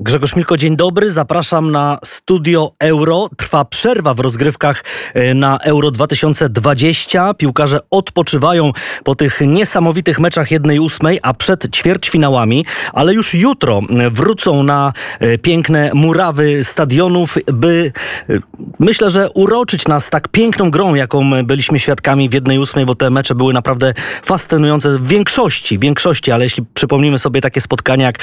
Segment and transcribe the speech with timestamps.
[0.00, 1.10] Grzegorz Milko, dzień dobry.
[1.10, 3.28] Zapraszam na studio Euro.
[3.36, 7.34] Trwa przerwa w rozgrywkach e, na Euro 2020.
[7.34, 8.72] Piłkarze odpoczywają
[9.04, 13.80] po tych niesamowitych meczach 1-8, a przed ćwierćfinałami, ale już jutro
[14.10, 17.92] wrócą na e, piękne murawy stadionów, by
[18.30, 18.38] e,
[18.78, 23.34] myślę, że uroczyć nas tak piękną grą, jaką byliśmy świadkami w 1-8, bo te mecze
[23.34, 23.94] były naprawdę
[24.24, 28.18] fascynujące w większości, w większości, ale jeśli przypomnimy sobie takie spotkania jak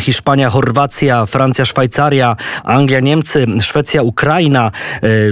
[0.00, 4.70] Hiszpania, Chorwacja, Francja, Szwajcaria, Anglia, Niemcy, Szwecja, Ukraina,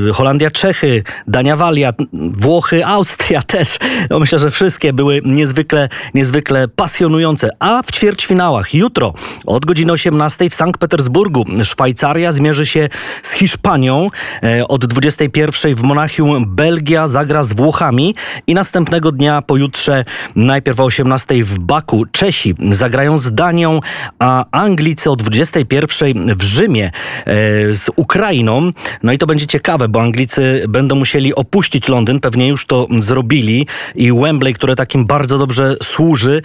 [0.09, 3.79] e, Holandia, Czechy, Dania, Walia, Włochy, Austria też.
[4.11, 7.51] No myślę, że wszystkie były niezwykle, niezwykle pasjonujące.
[7.59, 9.15] A w ćwierćfinałach jutro
[9.47, 12.89] od godziny 18 w Sankt Petersburgu Szwajcaria zmierzy się
[13.23, 14.11] z Hiszpanią.
[14.43, 18.15] E, od 21 w Monachium Belgia zagra z Włochami
[18.47, 20.05] i następnego dnia pojutrze
[20.37, 23.81] najpierw o 18 w Baku Czesi zagrają z Danią,
[24.19, 26.93] a Anglicy o 21 pierwszej w Rzymie e,
[27.73, 28.71] z Ukrainą.
[29.03, 33.67] No i to będzie ciekawe, bo Anglicy będą musieli opuścić Londyn, pewnie już to zrobili
[33.95, 36.43] i Wembley, które takim bardzo dobrze służy,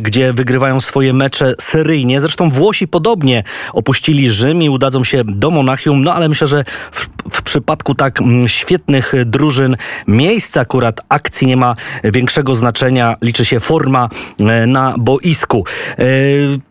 [0.00, 2.20] gdzie wygrywają swoje mecze seryjnie.
[2.20, 7.08] Zresztą Włosi podobnie opuścili Rzym i udadzą się do Monachium, no ale myślę, że w,
[7.32, 14.08] w przypadku tak świetnych drużyn miejsca akurat akcji nie ma większego znaczenia, liczy się forma
[14.38, 15.64] e, na boisku.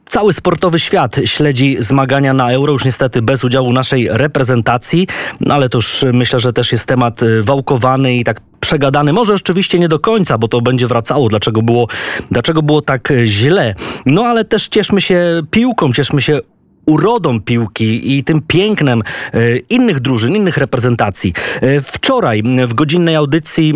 [0.10, 5.08] Cały sportowy świat śledzi zmagania na euro, już niestety bez udziału naszej reprezentacji,
[5.50, 9.14] ale to już myślę, że też jest temat y, wałkowany i tak przegadany.
[9.14, 11.88] Może rzeczywiście nie do końca, bo to będzie wracało, dlaczego było,
[12.32, 13.76] dlaczego było tak źle.
[14.06, 16.40] No ale też cieszmy się piłką, cieszmy się
[16.90, 19.02] urodą piłki i tym pięknem
[19.34, 21.34] e, innych drużyn, innych reprezentacji.
[21.62, 23.74] E, wczoraj w godzinnej audycji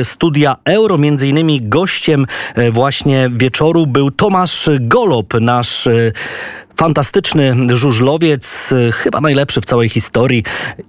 [0.00, 2.26] e, studia Euro, między innymi gościem
[2.72, 5.88] właśnie wieczoru był Tomasz Golob, nasz
[6.78, 10.44] Fantastyczny żużlowiec, chyba najlepszy w całej historii.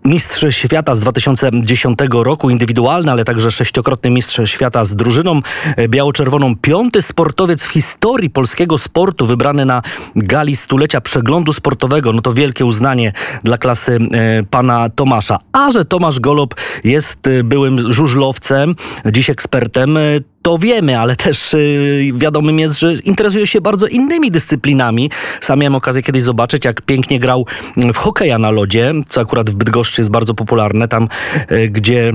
[0.05, 5.41] Mistrz świata z 2010 roku, indywidualny, ale także sześciokrotny mistrz świata z drużyną
[5.87, 6.55] biało-czerwoną.
[6.55, 9.81] Piąty sportowiec w historii polskiego sportu, wybrany na
[10.15, 12.13] gali stulecia przeglądu sportowego.
[12.13, 15.39] No to wielkie uznanie dla klasy e, pana Tomasza.
[15.51, 18.75] A że Tomasz Golob jest byłym żużlowcem,
[19.05, 19.97] dziś ekspertem,
[20.41, 25.11] to wiemy, ale też yy, wiadomym jest, że interesuje się bardzo innymi dyscyplinami.
[25.41, 27.45] Sam miałem okazję kiedyś zobaczyć, jak pięknie grał
[27.93, 31.07] w hokeja na lodzie, co akurat w Bydgoszczy jest bardzo popularne, tam
[31.49, 32.13] yy, gdzie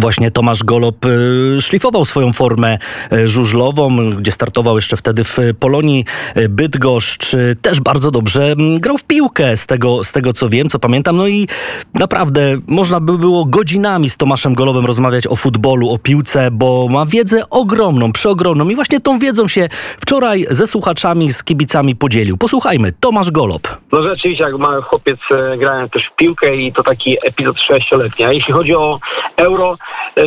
[0.00, 2.78] Właśnie Tomasz Golob y, szlifował swoją formę
[3.12, 6.04] y, żużlową, gdzie startował jeszcze wtedy w Polonii
[6.36, 7.36] y, Bydgoszcz.
[7.62, 11.16] Też bardzo dobrze mm, grał w piłkę, z tego, z tego co wiem, co pamiętam.
[11.16, 11.48] No i
[11.94, 17.06] naprawdę można by było godzinami z Tomaszem Golobem rozmawiać o futbolu, o piłce, bo ma
[17.06, 19.68] wiedzę ogromną, przeogromną i właśnie tą wiedzą się
[20.00, 22.36] wczoraj ze słuchaczami, z kibicami podzielił.
[22.36, 23.68] Posłuchajmy, Tomasz Golob.
[23.92, 28.24] No rzeczywiście, jak mały chłopiec e, grałem też w piłkę i to taki epizod sześcioletni.
[28.24, 29.00] A jeśli chodzi o
[29.36, 29.76] euro,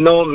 [0.02, 0.26] no,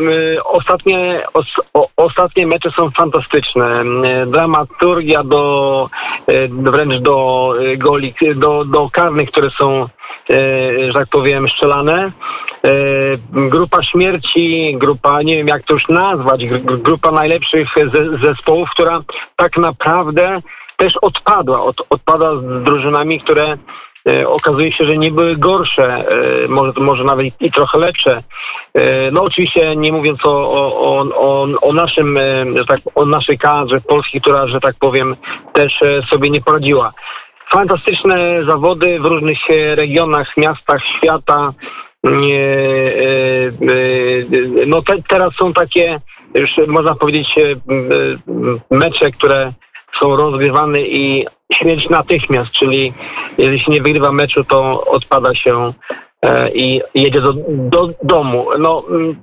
[0.44, 3.84] ostatnie, os, o, ostatnie mecze są fantastyczne.
[4.26, 5.88] Dramaturgia do
[6.26, 9.86] e, wręcz do e, goli, do, do karnych, które są e,
[10.86, 12.10] że tak powiem, strzelane.
[13.32, 17.68] Grupa śmierci, grupa, nie wiem jak to już nazwać, grupa najlepszych
[18.22, 19.00] zespołów, która
[19.36, 20.40] tak naprawdę
[20.76, 21.64] też odpadła.
[21.64, 23.56] Od, odpada z drużynami, które E,
[24.26, 28.22] okazuje się, że nie były gorsze, e, może, może nawet i trochę lepsze.
[28.74, 32.18] E, no oczywiście nie mówiąc o, o, o, o naszym,
[32.68, 35.16] tak, o naszej kadrze polskiej, która, że tak powiem,
[35.52, 35.72] też
[36.10, 36.92] sobie nie poradziła.
[37.48, 39.38] Fantastyczne zawody w różnych
[39.74, 41.52] regionach, miastach świata.
[44.66, 46.00] No te, teraz są takie,
[46.34, 47.28] już można powiedzieć,
[48.70, 49.52] mecze, które
[49.98, 52.92] są rozgrywane i śmierć natychmiast, czyli
[53.38, 55.72] jeżeli się nie wygrywa meczu, to odpada się
[56.22, 58.46] e, i jedzie do, do domu.
[58.58, 59.16] No, mm,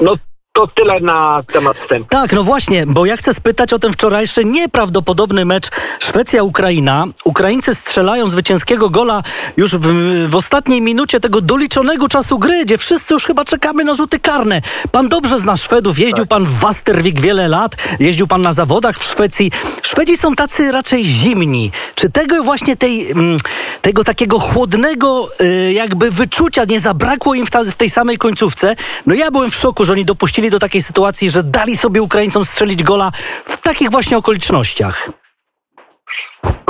[0.00, 0.14] no
[0.52, 2.08] to tyle na temat wstępu.
[2.08, 5.68] Tak, no właśnie, bo ja chcę spytać o ten wczorajszy nieprawdopodobny mecz
[5.98, 7.06] Szwecja-Ukraina.
[7.24, 9.22] Ukraińcy strzelają zwycięskiego gola
[9.56, 9.86] już w,
[10.28, 14.62] w, ostatniej minucie tego doliczonego czasu gry, gdzie wszyscy już chyba czekamy na rzuty karne.
[14.90, 16.28] Pan dobrze zna Szwedów, jeździł tak.
[16.28, 19.50] pan w Wastervik wiele lat, jeździł pan na zawodach w Szwecji.
[19.82, 21.70] Szwedzi są tacy raczej zimni.
[21.94, 23.36] Czy tego właśnie tej, mm,
[23.82, 28.76] tego takiego chłodnego y, jakby wyczucia nie zabrakło im w, ta, w tej samej końcówce?
[29.06, 32.02] No ja byłem w szoku, że oni dopuścili dopuścili do takiej sytuacji, że dali sobie
[32.02, 33.12] Ukraińcom strzelić gola
[33.46, 35.10] w takich właśnie okolicznościach?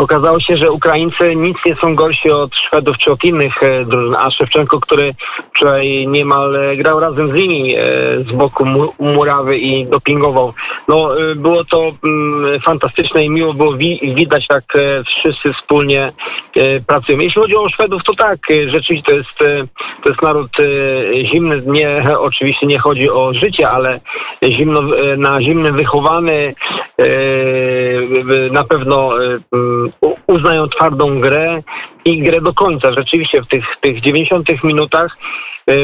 [0.02, 4.14] Okazało się, że Ukraińcy nic nie są gorsi od Szwedów czy od innych e, drużyn,
[4.14, 5.14] a Szewczenko, który
[5.54, 7.80] wczoraj niemal e, grał razem z nimi e,
[8.28, 10.52] z boku mu, murawy i dopingował.
[10.88, 14.64] No, było to mm, fantastyczne i miło było wi widać, jak
[15.06, 16.12] wszyscy wspólnie
[16.86, 17.18] pracują.
[17.18, 19.38] Jeśli chodzi o Szwedów, to tak, rzeczywiście to jest,
[20.02, 20.56] to jest naród
[21.22, 21.62] zimny.
[21.66, 24.00] Nie, oczywiście nie chodzi o życie, ale
[24.42, 24.82] zimno,
[25.16, 26.54] na zimnym wychowany,
[28.50, 29.10] na pewno
[30.26, 31.62] uznają twardą grę
[32.04, 32.92] i grę do końca.
[32.92, 35.18] Rzeczywiście w tych, tych 90 minutach
[35.66, 35.74] e,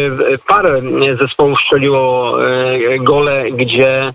[0.46, 0.80] parę
[1.18, 4.12] zespołów strzeliło e, gole, gdzie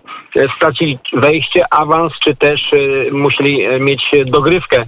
[0.56, 4.84] stracili wejście, awans, czy też e, musieli mieć dogrywkę.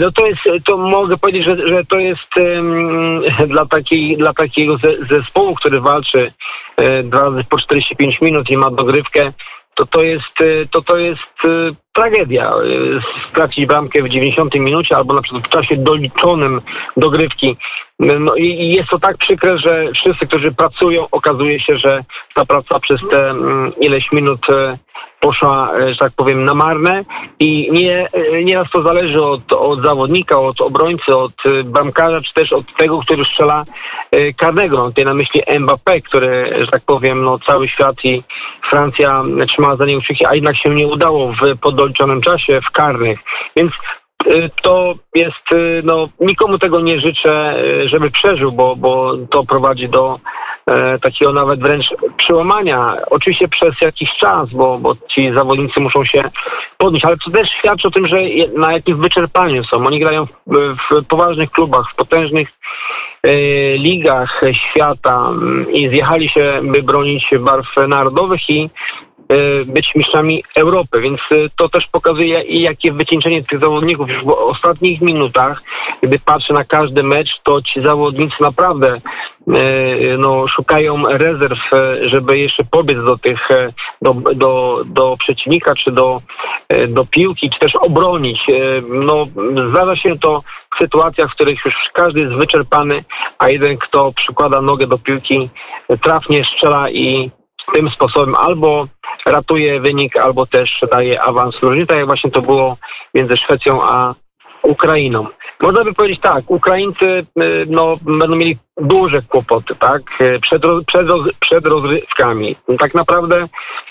[0.00, 2.30] No to jest, to mogę powiedzieć, że, że to jest
[3.52, 6.32] dla, takiej, dla takiego ze- zespołu, który walczy
[7.04, 9.32] dwa razy po 45 minut i ma dogrywkę,
[9.74, 10.38] to to jest,
[10.70, 11.42] to to jest
[11.92, 12.50] tragedia.
[12.50, 16.60] E, Stracić bramkę w 90 minucie albo na przykład w czasie doliczonym
[16.96, 17.56] dogrywki.
[17.98, 22.00] No i jest to tak przykre, że wszyscy, którzy pracują, okazuje się, że
[22.34, 24.76] ta praca przez te mm, ileś minut e,
[25.22, 27.04] poszła, że tak powiem, na marne
[27.40, 28.08] i nie,
[28.44, 31.32] nieraz to zależy od, od zawodnika, od obrońcy, od
[31.64, 33.64] bramkarza, czy też od tego, który strzela
[34.36, 34.76] karnego.
[34.76, 38.22] Mam tutaj na myśli Mbappé, który, że tak powiem, no, cały świat i
[38.62, 43.18] Francja trzymała za niego kciuki, a jednak się nie udało w podoliczonym czasie w karnych.
[43.56, 43.72] Więc
[44.26, 49.44] y, to jest, y, no, nikomu tego nie życzę, y, żeby przeżył, bo, bo to
[49.44, 50.18] prowadzi do
[50.66, 51.86] e, takiego nawet wręcz
[52.16, 52.96] przełamania.
[53.10, 56.22] Oczywiście przez jakiś czas, bo, bo ci zawodnicy muszą się
[56.78, 58.16] podnieść, ale to też świadczy o tym, że
[58.56, 59.86] na jakim wyczerpaniu są.
[59.86, 62.48] Oni grają w, w poważnych klubach, w potężnych
[63.22, 63.32] e,
[63.76, 64.40] ligach
[64.70, 68.70] świata mm, i zjechali się, by bronić barw narodowych i
[69.66, 75.00] być mistrzami Europy, więc e, to też pokazuje jakie wycieńczenie tych zawodników już w ostatnich
[75.00, 75.62] minutach,
[76.02, 79.00] gdy patrzę na każdy mecz, to ci zawodnicy naprawdę e,
[80.18, 85.92] no, szukają rezerw, e, żeby jeszcze pobiec do tych, e, do, do, do przeciwnika, czy
[85.92, 86.22] do,
[86.68, 88.40] e, do piłki, czy też obronić.
[88.48, 88.52] E,
[88.88, 89.26] No,
[89.70, 90.42] zdarza się to
[90.74, 93.04] w sytuacjach, w których już każdy jest wyczerpany,
[93.38, 95.50] a jeden, kto przykłada nogę do piłki,
[96.02, 97.30] trafnie strzela i
[97.74, 98.86] tym sposobem albo
[99.26, 102.76] ratuje wynik, albo też daje awans drużynie, tak jak właśnie to było
[103.14, 104.14] między Szwecją a
[104.62, 105.26] Ukrainą.
[105.60, 107.24] Można by powiedzieć tak, Ukraińcy y,
[107.68, 112.56] no, będą mieli duże kłopoty, tak, y, przed, roz, przed, roz, przed rozrywkami.
[112.78, 113.46] Tak naprawdę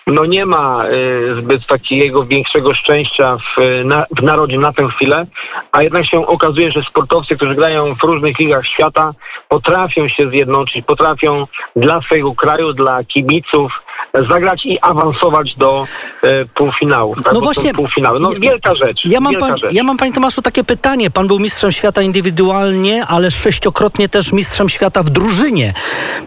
[0.07, 5.25] no, nie ma y, zbyt takiego większego szczęścia w, na, w narodzie na tę chwilę,
[5.71, 9.11] a jednak się okazuje, że sportowcy, którzy grają w różnych ligach świata,
[9.49, 13.83] potrafią się zjednoczyć, potrafią dla swojego kraju, dla kibiców
[14.13, 15.88] zagrać i awansować do
[16.23, 17.17] e, półfinałów.
[17.23, 17.33] Tak?
[17.33, 18.19] No właśnie, Półfinały.
[18.19, 19.01] No wielka rzecz.
[19.05, 19.73] Ja mam, pan, rzecz.
[19.73, 21.11] ja mam, panie Tomaszu, takie pytanie.
[21.11, 25.74] Pan był mistrzem świata indywidualnie, ale sześciokrotnie też mistrzem świata w drużynie.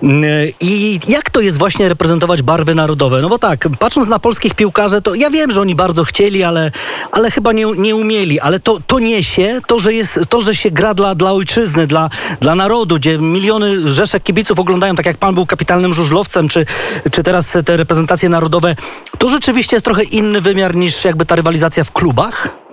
[0.02, 0.24] Mm,
[0.60, 3.22] I jak to jest właśnie reprezentować barwy narodowe?
[3.22, 6.70] No bo tak, patrząc na polskich piłkarzy, to ja wiem, że oni bardzo chcieli, ale,
[7.12, 8.40] ale chyba nie, nie umieli.
[8.40, 12.10] Ale to, to niesie, to, że, jest, to, że się gra dla, dla ojczyzny, dla,
[12.40, 16.66] dla narodu, gdzie miliony rzeszek kibiców oglądają, tak jak pan był kapitalnym żużlowcem, czy,
[17.10, 18.76] czy teraz te reprezentacje narodowe,
[19.18, 22.63] to rzeczywiście jest trochę inny wymiar niż jakby ta rywalizacja w klubach?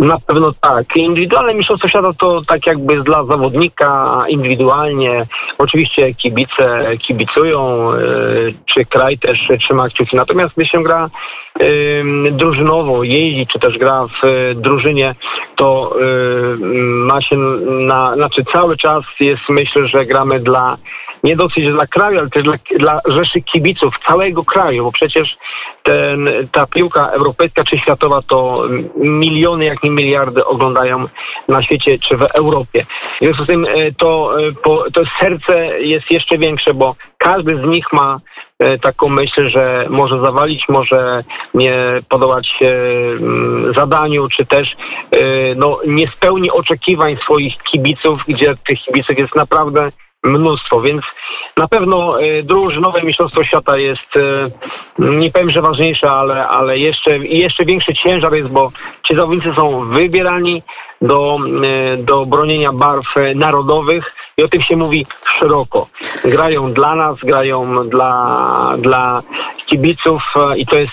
[0.00, 0.96] Na pewno tak.
[0.96, 5.26] Indywidualne mistrzostwo świata to tak jakby dla zawodnika indywidualnie.
[5.58, 10.16] Oczywiście kibice kibicują, y, czy kraj też trzyma kciuki.
[10.16, 11.10] Natomiast gdy się gra
[12.30, 15.14] drużynowo, jeździ, czy też gra w y, drużynie,
[15.56, 16.56] to y,
[17.04, 17.36] ma się
[17.66, 20.76] na, znaczy cały czas jest myślę, że gramy dla
[21.24, 25.36] nie dosyć dla kraju, ale też dla, dla rzeszy kibiców całego kraju, bo przecież
[25.82, 28.62] ten, ta piłka europejska czy światowa to
[28.96, 31.04] miliony, jak nie miliardy oglądają
[31.48, 32.84] na świecie czy w Europie.
[33.16, 34.34] W związku z tym e, to,
[34.92, 38.20] to serce jest jeszcze większe, bo każdy z nich ma
[38.82, 41.22] taką myśl, że może zawalić, może
[41.54, 41.74] nie
[42.08, 42.76] podobać się
[43.20, 44.68] mm, zadaniu, czy też
[45.10, 45.18] e,
[45.56, 49.90] no, nie spełni oczekiwań swoich kibiców, gdzie tych kibiców jest naprawdę
[50.24, 51.02] mnóstwo, więc
[51.56, 54.50] na pewno e, drużynowe Mistrzostwo Świata jest, e,
[54.98, 59.84] nie powiem, że ważniejsze, ale, ale jeszcze, jeszcze większy ciężar jest, bo ci zawodnicy są
[59.84, 60.62] wybierani
[61.00, 65.06] do, e, do bronienia barw e, narodowych i o tym się mówi
[65.38, 65.88] szeroko.
[66.24, 69.22] Grają dla nas, grają dla, dla
[69.66, 70.92] kibiców e, i to jest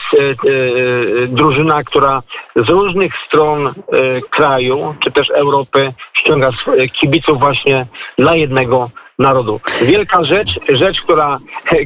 [1.27, 2.21] drużyna, która
[2.55, 3.73] z różnych stron
[4.29, 6.49] kraju, czy też Europy ściąga
[6.93, 7.85] kibiców właśnie
[8.17, 9.59] dla jednego narodu.
[9.81, 11.37] Wielka rzecz, rzecz, która,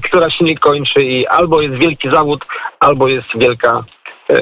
[0.04, 2.46] która się nie kończy i albo jest wielki zawód,
[2.80, 3.84] albo jest wielka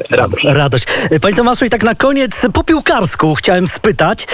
[0.09, 0.43] radość.
[0.43, 0.85] Radość.
[1.21, 4.27] Panie Tomaszu, i tak na koniec po piłkarsku chciałem spytać,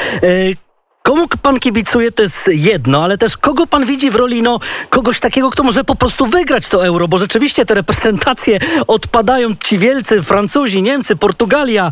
[1.06, 4.60] Komu pan kibicuje, to jest jedno, ale też kogo pan widzi w roli no,
[4.90, 9.78] kogoś takiego, kto może po prostu wygrać to euro, bo rzeczywiście te reprezentacje odpadają ci
[9.78, 11.92] wielcy, Francuzi, Niemcy, Portugalia,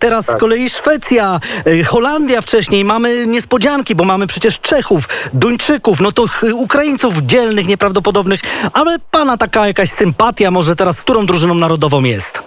[0.00, 0.36] teraz tak.
[0.36, 6.24] z kolei Szwecja, e, Holandia wcześniej, mamy niespodzianki, bo mamy przecież Czechów, Duńczyków, no to
[6.54, 8.40] Ukraińców dzielnych, nieprawdopodobnych,
[8.72, 12.42] ale pana taka jakaś sympatia może teraz, którą drużyną narodową jest?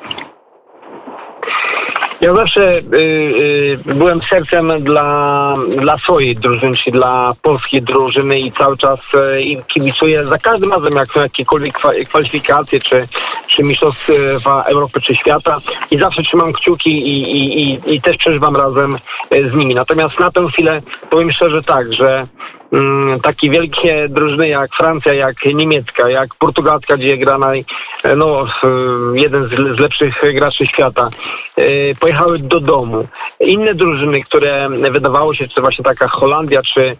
[2.25, 8.51] Ja zawsze y, y, byłem sercem dla, dla swojej drużyny, czyli dla polskiej drużyny i
[8.51, 13.07] cały czas y, kibicuję za każdym razem, jak są jakiekolwiek kwalifikacje, czy,
[13.47, 15.57] czy Mistrzostwa Europy, czy świata
[15.91, 18.95] i zawsze trzymam kciuki i, i, i, i też przeżywam razem
[19.33, 19.75] y, z nimi.
[19.75, 22.27] Natomiast na tę chwilę powiem szczerze tak, że
[23.23, 27.65] takie wielkie drużyny jak Francja, jak niemiecka, jak portugalska, gdzie gra naj,
[28.17, 28.45] no,
[29.13, 31.09] jeden z, lepszych graczy świata,
[31.55, 33.07] e, pojechały do domu.
[33.39, 36.97] Inne drużyny, które wydawało się, czy właśnie taka Holandia, czy,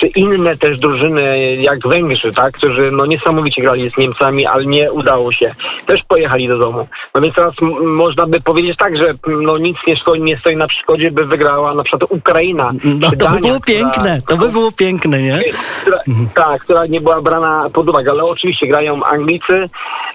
[0.00, 4.92] czy inne też drużyny jak Węgrzy, tak, którzy no niesamowicie grali z Niemcami, ale nie
[4.92, 5.54] udało się.
[5.86, 6.88] Też pojechali do domu.
[7.14, 7.54] No więc teraz
[7.86, 11.74] można by powiedzieć tak, że no nic nie, stoi, nie stoi na przeszkodzie, by wygrała
[11.74, 12.72] na przykład Ukraina.
[12.84, 15.42] No to Dania, by było która, piękne, to by było piękne, nie?
[15.80, 15.98] Która.
[16.34, 19.68] Tak, która nie była brana pod uwagę, ale oczywiście grają Anglicy,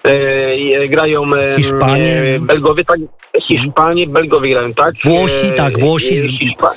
[0.03, 0.13] e,
[0.89, 2.99] grają e, Hiszpanie, Belgowie, tak,
[3.41, 4.95] Hiszpanie, Belgowie grają, tak?
[5.03, 6.17] Włosi, tak, Włosi.
[6.17, 6.27] Z...
[6.27, 6.71] Hiszpa...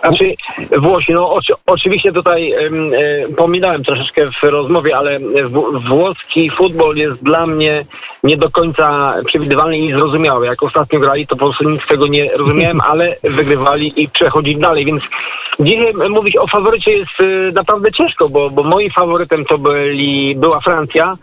[0.00, 0.34] Znaczy,
[0.78, 2.58] Włosi, no oczy, oczywiście tutaj e,
[3.36, 5.18] pominąłem troszeczkę w rozmowie, ale
[5.88, 7.84] włoski futbol jest dla mnie
[8.22, 10.46] nie do końca przewidywalny i zrozumiały.
[10.46, 14.60] Jak ostatnio grali, to po prostu nic z tego nie rozumiałem, ale wygrywali i przechodzili
[14.60, 15.02] dalej, więc
[15.60, 21.16] dzisiaj mówić o faworycie jest naprawdę ciężko, bo, bo moim faworytem to byli, była Francja,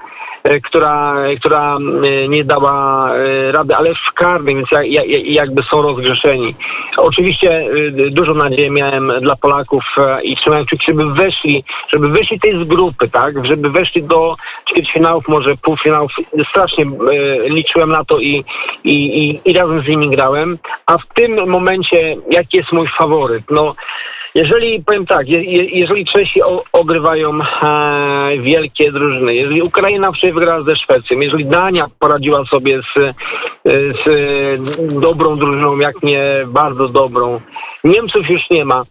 [0.44, 4.70] E, która, która e, nie dała e, rady, ale w karnym, więc
[5.24, 6.56] jakby są rozgrzeszeni.
[6.98, 7.66] Oczywiście
[8.12, 13.10] dużo nadziei miałem dla Polaków i trzymałem kciuki, żeby weszli, żeby weszli tej z grupy,
[13.10, 14.36] tak, żeby weszli do
[14.70, 16.12] ćwierćfinałów, może półfinałów.
[16.50, 16.86] Strasznie
[17.46, 18.44] liczyłem na to i,
[18.84, 20.58] i, i, i razem z nimi grałem.
[20.86, 23.44] A w tym momencie, jaki jest mój faworyt?
[23.52, 23.76] No,
[24.36, 30.62] jeżeli, powiem tak, je, jeżeli Czesi o, ogrywają e, wielkie drużyny, jeżeli Ukraina wczoraj wygrała
[30.62, 33.14] ze Szwecją, jeżeli Dania poradziła sobie z, e,
[33.66, 37.42] z dobrą drużyną, jak nie bardzo dobrą,
[37.84, 38.84] Niemców już nie ma,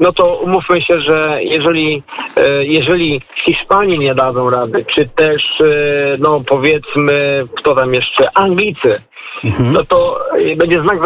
[0.00, 2.02] no to umówmy się, że jeżeli,
[2.36, 5.64] e, jeżeli Hiszpanii nie dadzą rady, czy też, e,
[6.18, 9.00] no powiedzmy, kto tam jeszcze, Anglicy,
[9.44, 9.72] mhm.
[9.72, 10.18] no to
[10.56, 10.98] będzie znak,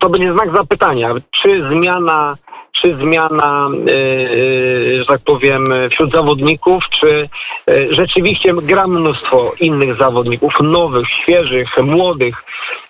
[0.00, 2.36] to będzie znak zapytania, czy zmiana
[2.82, 7.28] czy zmiana, y, y, że tak powiem, wśród zawodników, czy
[7.70, 12.44] y, rzeczywiście gra mnóstwo innych zawodników, nowych, świeżych, młodych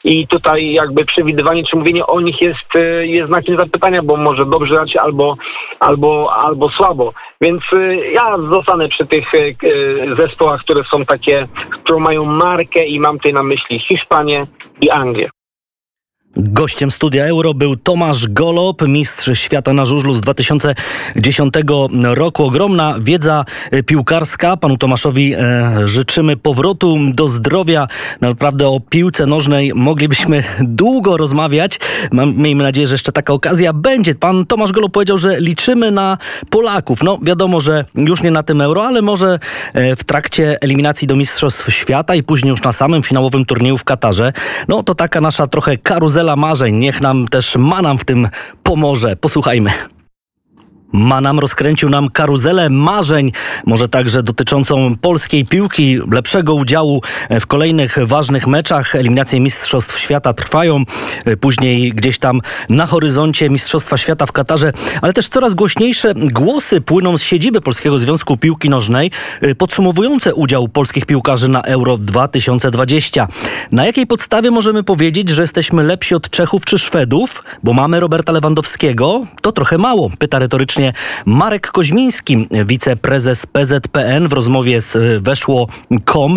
[0.04, 4.75] i tutaj jakby przewidywanie, czy mówienie o nich jest, jest znakiem zapytania, bo może dobrze
[4.75, 5.37] grać albo,
[5.80, 7.12] albo, albo słabo.
[7.40, 7.62] Więc
[8.12, 9.30] ja zostanę przy tych
[10.16, 14.47] zespołach, które są takie, które mają markę i mam tutaj na myśli Hiszpanię
[14.80, 15.28] i Anglię.
[16.37, 21.54] Gościem studia Euro był Tomasz Golob, mistrz świata na żużlu z 2010
[22.02, 22.44] roku.
[22.44, 23.44] Ogromna wiedza
[23.87, 24.56] piłkarska.
[24.56, 25.40] Panu Tomaszowi e,
[25.85, 27.88] życzymy powrotu do zdrowia.
[28.20, 31.80] Naprawdę o piłce nożnej moglibyśmy długo rozmawiać.
[32.12, 34.14] Mam, miejmy nadzieję, że jeszcze taka okazja będzie.
[34.14, 36.18] Pan Tomasz Golob powiedział, że liczymy na
[36.50, 37.02] Polaków.
[37.02, 39.38] No wiadomo, że już nie na tym Euro, ale może
[39.75, 43.85] e, w trakcie eliminacji do Mistrzostw Świata i później już na samym finałowym turnieju w
[43.85, 44.32] Katarze.
[44.68, 46.76] No to taka nasza trochę karuzela marzeń.
[46.76, 48.28] Niech nam też Manam w tym
[48.62, 49.16] pomoże.
[49.16, 49.70] Posłuchajmy.
[50.92, 53.33] Manam rozkręcił nam karuzelę marzeń,
[53.66, 57.02] może także dotyczącą polskiej piłki, lepszego udziału
[57.40, 58.95] w kolejnych ważnych meczach.
[58.95, 60.85] Eliminacje Mistrzostw Świata trwają,
[61.40, 67.18] później gdzieś tam na horyzoncie Mistrzostwa Świata w Katarze, ale też coraz głośniejsze głosy płyną
[67.18, 69.11] z siedziby Polskiego Związku Piłki Nożnej,
[69.59, 73.28] podsumowujące udział polskich piłkarzy na Euro 2020.
[73.73, 78.33] Na jakiej podstawie możemy powiedzieć, że jesteśmy lepsi od Czechów czy Szwedów, bo mamy Roberta
[78.33, 79.26] Lewandowskiego?
[79.42, 80.92] To trochę mało, pyta retorycznie właśnie
[81.26, 86.37] Marek Koźmiński, wiceprezes PZPN w rozmowie z Weszło.com.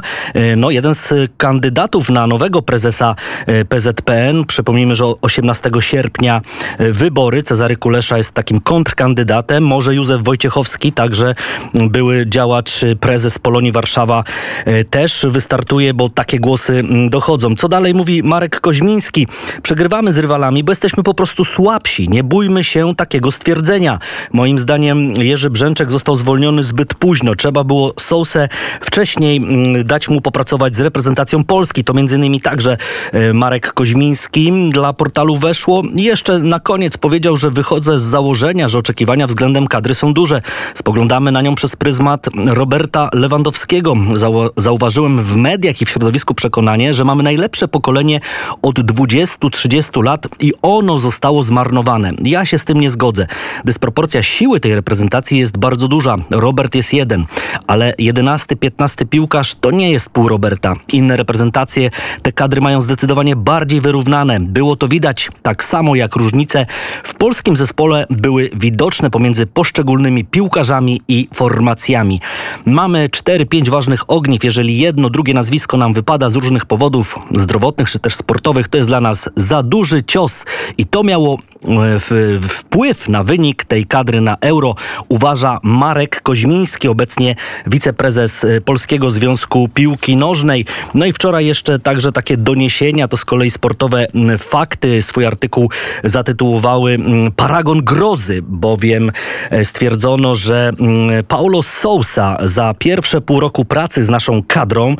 [0.57, 4.45] No, jeden z kandydatów na nowego prezesa e, PZPN.
[4.45, 6.41] Przypomnijmy, że 18 sierpnia
[6.77, 7.43] e, wybory.
[7.43, 9.63] Cezary Kulesza jest takim kontrkandydatem.
[9.63, 11.35] Może Józef Wojciechowski, także
[11.73, 14.23] były działacz, prezes Polonii Warszawa
[14.65, 17.55] e, też wystartuje, bo takie głosy dochodzą.
[17.55, 19.27] Co dalej mówi Marek Koźmiński?
[19.63, 22.09] Przegrywamy z rywalami, bo jesteśmy po prostu słabsi.
[22.09, 23.99] Nie bójmy się takiego stwierdzenia.
[24.33, 27.35] Moim zdaniem Jerzy Brzęczek został zwolniony zbyt późno.
[27.35, 28.49] Trzeba było Sousę
[28.81, 31.83] wcześniej mm, dać mu popracować z reprezentacją Polski.
[31.83, 32.77] To między innymi także
[33.11, 35.83] e, Marek Koźmiński dla portalu Weszło.
[35.95, 40.41] Jeszcze na koniec powiedział, że wychodzę z założenia, że oczekiwania względem kadry są duże.
[40.75, 43.93] Spoglądamy na nią przez pryzmat Roberta Lewandowskiego.
[44.13, 48.19] Zau zauważyłem w mediach i w środowisku przekonanie, że mamy najlepsze pokolenie
[48.61, 52.11] od 20-30 lat i ono zostało zmarnowane.
[52.23, 53.27] Ja się z tym nie zgodzę.
[53.65, 56.15] Dysproporcja siły tej reprezentacji jest bardzo duża.
[56.31, 57.25] Robert jest jeden,
[57.67, 60.73] ale 11-15 piłkarz to nie jest pół Roberta.
[60.93, 61.89] Inne reprezentacje,
[62.21, 64.39] te kadry mają zdecydowanie bardziej wyrównane.
[64.39, 66.65] Było to widać tak samo jak różnice
[67.03, 72.21] w polskim zespole były widoczne pomiędzy poszczególnymi piłkarzami i formacjami.
[72.65, 74.43] Mamy 4-5 ważnych ogniw.
[74.43, 78.89] Jeżeli jedno, drugie nazwisko nam wypada z różnych powodów zdrowotnych czy też sportowych, to jest
[78.89, 80.45] dla nas za duży cios
[80.77, 81.37] i to miało
[82.49, 84.75] wpływ na wynik tej kadry na euro,
[85.09, 87.35] uważa Marek Koźmiński, obecnie
[87.67, 90.65] wiceprezes Polskiego Związku Piłki Nożnej.
[90.93, 95.01] No i wczoraj jeszcze także takie doniesienia, to z kolei sportowe fakty.
[95.01, 95.69] Swój artykuł
[96.03, 96.97] zatytułowały
[97.35, 99.11] Paragon Grozy, bowiem
[99.63, 100.71] stwierdzono, że
[101.27, 104.95] Paulo Sousa za pierwsze pół roku pracy z naszą kadrą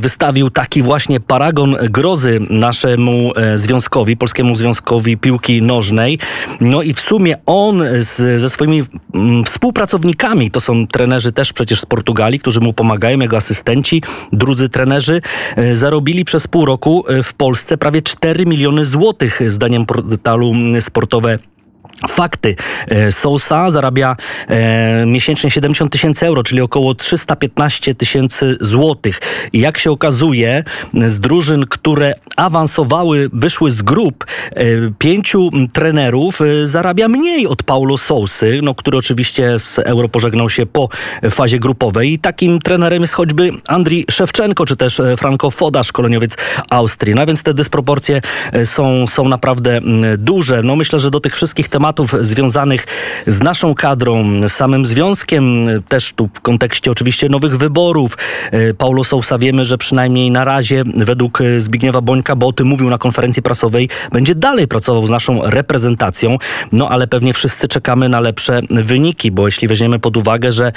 [0.00, 6.18] wystawił taki właśnie paragon grozy naszemu związkowi, Polskiemu Związkowi Piłki Nożnej nożnej.
[6.60, 8.82] No i w sumie on z, ze swoimi
[9.14, 14.68] mm, współpracownikami, to są trenerzy też przecież z Portugalii, którzy mu pomagają, jego asystenci, drudzy
[14.68, 15.22] trenerzy,
[15.56, 21.38] e, zarobili przez pół roku e, w Polsce prawie 4 miliony złotych, zdaniem portalu sportowe
[22.08, 22.56] Fakty.
[22.88, 24.16] E, Sousa zarabia
[24.48, 29.20] e, miesięcznie 70 tysięcy euro, czyli około 315 tysięcy złotych.
[29.52, 30.64] I jak się okazuje,
[31.06, 34.64] z drużyn, które awansowały, wyszły z grup, e,
[34.98, 40.66] pięciu trenerów e, zarabia mniej od Paulo Sousy, no, który oczywiście z euro pożegnał się
[40.66, 40.88] po
[41.30, 42.12] fazie grupowej.
[42.12, 46.36] I takim trenerem jest choćby Andrii Szewczenko, czy też e, Franco Foda, szkoleniowiec
[46.70, 47.14] Austrii.
[47.14, 48.20] No więc te dysproporcje
[48.52, 49.80] e, są, są naprawdę
[50.18, 50.62] duże.
[50.62, 52.86] No myślę, że do tych wszystkich tematów tematów związanych
[53.26, 58.18] z naszą kadrą, samym związkiem, też tu w kontekście oczywiście nowych wyborów.
[58.50, 62.66] E, Paulo Sousa wiemy, że przynajmniej na razie według e, Zbigniewa Bońka, bo o tym
[62.66, 66.38] mówił na konferencji prasowej, będzie dalej pracował z naszą reprezentacją,
[66.72, 70.72] no ale pewnie wszyscy czekamy na lepsze wyniki, bo jeśli weźmiemy pod uwagę, że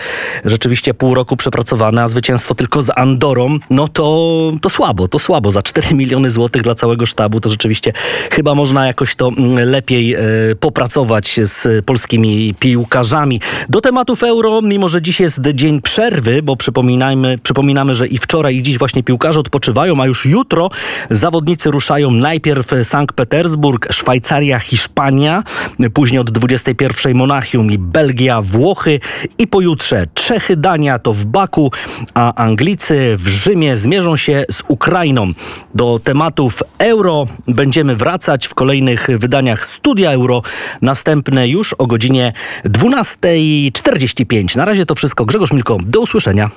[0.46, 5.52] rzeczywiście pół roku przepracowane, a zwycięstwo tylko z Andorą, no to, to słabo, to słabo.
[5.52, 7.94] Za 4 miliony złotych dla całego sztabu to rzeczywiście
[8.32, 10.20] chyba można jakoś to mm, lepiej e,
[10.60, 11.03] popracować
[11.44, 13.42] z polskimi piłkarzami.
[13.70, 18.56] Do tematów euro, mimo że dziś jest dzień przerwy, bo przypominajmy, przypominamy, że i wczoraj
[18.56, 20.70] i dziś właśnie piłkarze odpoczywają, a już jutro
[21.10, 25.44] zawodnicy ruszają najpierw Sankt Petersburg, Szwajcaria, Hiszpania,
[25.94, 29.00] później od 21 Monachium i Belgia, Włochy
[29.38, 31.72] i pojutrze Czechy, Dania to w Baku,
[32.14, 35.32] a Anglicy w Rzymie zmierzą się z Ukrainą.
[35.76, 40.42] Do tematów euro będziemy wracać w kolejnych wydaniach Studia Euro
[40.94, 42.34] następne już o godzinie
[42.66, 44.58] 12.45.
[44.58, 45.26] Na razie to wszystko.
[45.26, 46.50] Grzegorz Milko, do usłyszenia.